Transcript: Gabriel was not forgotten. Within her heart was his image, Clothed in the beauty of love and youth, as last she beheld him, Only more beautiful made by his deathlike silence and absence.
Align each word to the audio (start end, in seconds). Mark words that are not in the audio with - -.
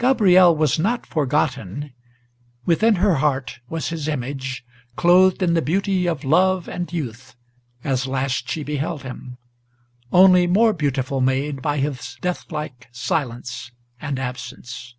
Gabriel 0.00 0.56
was 0.56 0.76
not 0.76 1.06
forgotten. 1.06 1.92
Within 2.66 2.96
her 2.96 3.14
heart 3.22 3.60
was 3.68 3.90
his 3.90 4.08
image, 4.08 4.64
Clothed 4.96 5.40
in 5.40 5.54
the 5.54 5.62
beauty 5.62 6.04
of 6.08 6.24
love 6.24 6.66
and 6.68 6.92
youth, 6.92 7.36
as 7.84 8.04
last 8.08 8.48
she 8.48 8.64
beheld 8.64 9.04
him, 9.04 9.38
Only 10.12 10.48
more 10.48 10.72
beautiful 10.72 11.20
made 11.20 11.62
by 11.62 11.78
his 11.78 12.16
deathlike 12.20 12.88
silence 12.90 13.70
and 14.00 14.18
absence. 14.18 14.96